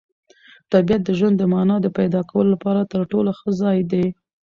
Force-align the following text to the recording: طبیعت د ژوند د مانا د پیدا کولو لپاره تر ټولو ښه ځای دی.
طبیعت 0.71 1.01
د 1.05 1.09
ژوند 1.19 1.35
د 1.37 1.43
مانا 1.53 1.75
د 1.81 1.87
پیدا 1.97 2.21
کولو 2.29 2.49
لپاره 2.55 2.89
تر 2.91 3.01
ټولو 3.11 3.29
ښه 3.39 3.49
ځای 3.61 3.79
دی. 3.91 4.05